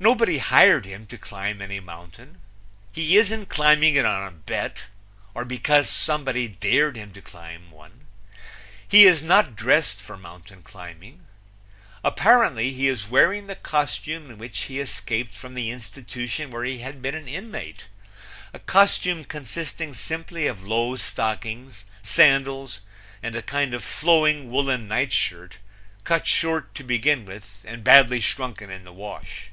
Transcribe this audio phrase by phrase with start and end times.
[0.00, 2.40] Nobody hired him to climb any mountain;
[2.92, 4.86] he isn't climbing it on a bet
[5.32, 8.06] or because somebody dared him to climb one.
[8.88, 11.24] He is not dressed for mountain climbing.
[12.02, 16.78] Apparently he is wearing the costume in which he escaped from the institution where he
[16.78, 17.84] had been an inmate
[18.52, 22.80] a costume consisting simply of low stockings, sandals
[23.22, 25.58] and a kind of flowing woolen nightshirt,
[26.02, 29.44] cut short to begin with and badly shrunken in the wash.